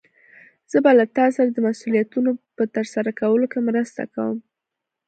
[0.71, 4.37] زه به له تا سره د مسؤليتونو په ترسره کولو کې مرسته کوم.